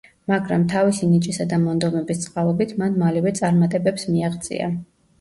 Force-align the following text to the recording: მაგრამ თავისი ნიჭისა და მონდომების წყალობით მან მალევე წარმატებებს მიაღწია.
მაგრამ 0.31 0.63
თავისი 0.71 1.09
ნიჭისა 1.11 1.47
და 1.51 1.59
მონდომების 1.67 2.23
წყალობით 2.25 2.75
მან 2.83 3.01
მალევე 3.05 3.37
წარმატებებს 3.43 4.11
მიაღწია. 4.17 4.77